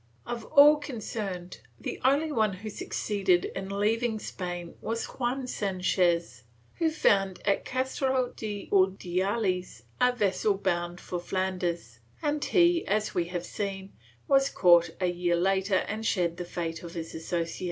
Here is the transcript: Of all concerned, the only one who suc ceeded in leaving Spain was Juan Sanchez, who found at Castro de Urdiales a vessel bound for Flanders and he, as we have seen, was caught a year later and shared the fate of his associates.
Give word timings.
Of 0.25 0.45
all 0.45 0.77
concerned, 0.77 1.59
the 1.79 2.01
only 2.03 2.31
one 2.31 2.53
who 2.53 2.71
suc 2.71 2.87
ceeded 2.87 3.51
in 3.51 3.69
leaving 3.69 4.17
Spain 4.17 4.73
was 4.81 5.05
Juan 5.05 5.45
Sanchez, 5.45 6.41
who 6.77 6.89
found 6.89 7.39
at 7.45 7.65
Castro 7.65 8.33
de 8.35 8.67
Urdiales 8.71 9.83
a 10.01 10.11
vessel 10.11 10.55
bound 10.57 10.99
for 10.99 11.19
Flanders 11.19 11.99
and 12.19 12.43
he, 12.43 12.83
as 12.87 13.13
we 13.13 13.25
have 13.25 13.45
seen, 13.45 13.93
was 14.27 14.49
caught 14.49 14.89
a 14.99 15.05
year 15.05 15.35
later 15.35 15.85
and 15.87 16.03
shared 16.03 16.37
the 16.37 16.45
fate 16.45 16.81
of 16.81 16.95
his 16.95 17.13
associates. 17.13 17.59